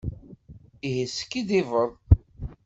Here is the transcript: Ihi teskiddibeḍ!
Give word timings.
Ihi 0.87 1.05
teskiddibeḍ! 1.09 1.91